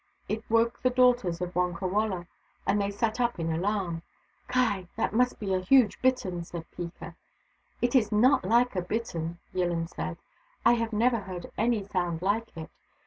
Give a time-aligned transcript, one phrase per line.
[0.27, 2.25] It woke the daughters of Wonkawala,
[2.65, 4.01] and they sat up in alarm."
[4.51, 4.87] Ky!
[4.95, 7.13] that must be a huge bittern," said Peeka."
[7.83, 10.17] It is not Hke a bittern," YilHn said."
[10.65, 12.71] I have never heard any sound Hke it.